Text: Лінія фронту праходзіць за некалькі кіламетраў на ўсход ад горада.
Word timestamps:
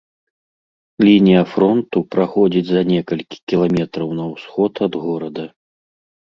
Лінія 1.05 1.41
фронту 1.51 1.97
праходзіць 2.15 2.65
за 2.71 2.81
некалькі 2.93 3.37
кіламетраў 3.53 4.09
на 4.23 4.33
ўсход 4.33 4.73
ад 4.89 4.93
горада. 5.07 5.43